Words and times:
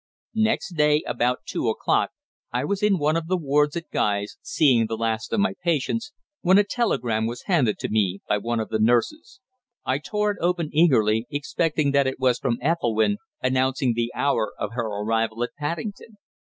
Next 0.41 0.71
day 0.73 1.03
about 1.05 1.41
two 1.45 1.69
o'clock 1.69 2.09
I 2.51 2.65
was 2.65 2.81
in 2.81 2.97
one 2.97 3.15
of 3.15 3.27
the 3.27 3.37
wards 3.37 3.77
at 3.77 3.91
Guy's, 3.91 4.37
seeing 4.41 4.87
the 4.87 4.97
last 4.97 5.31
of 5.31 5.39
my 5.39 5.53
patients, 5.63 6.11
when 6.41 6.57
a 6.57 6.63
telegram 6.63 7.27
was 7.27 7.43
handed 7.43 7.77
to 7.77 7.87
me 7.89 8.19
by 8.27 8.39
one 8.39 8.59
of 8.59 8.69
the 8.69 8.79
nurses. 8.79 9.41
I 9.85 9.99
tore 9.99 10.31
it 10.31 10.37
open 10.41 10.71
eagerly, 10.73 11.27
expecting 11.29 11.91
that 11.91 12.07
it 12.07 12.19
was 12.19 12.39
from 12.39 12.57
Ethelwynn, 12.63 13.17
announcing 13.43 13.93
the 13.93 14.11
hour 14.15 14.51
of 14.57 14.71
her 14.73 14.87
arrival 14.87 15.43
at 15.43 15.51
Paddington. 15.59 16.17